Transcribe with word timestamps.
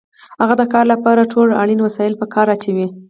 هغه 0.41 0.55
د 0.57 0.63
کار 0.73 0.85
لپاره 0.93 1.29
ټول 1.33 1.47
اړین 1.61 1.79
وسایل 1.81 2.13
په 2.17 2.25
کار 2.33 2.47
اچوي 2.55 2.87